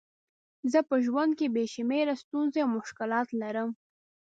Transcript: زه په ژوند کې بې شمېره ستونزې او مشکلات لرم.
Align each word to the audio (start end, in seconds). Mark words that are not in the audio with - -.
زه 0.71 0.79
په 0.89 0.95
ژوند 1.05 1.31
کې 1.39 1.47
بې 1.55 1.63
شمېره 1.73 2.15
ستونزې 2.23 2.59
او 2.63 2.69
مشکلات 2.77 3.27
لرم. 3.41 3.69